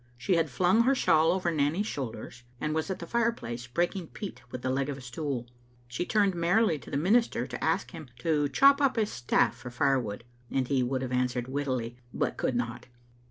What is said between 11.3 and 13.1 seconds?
wittily but could not.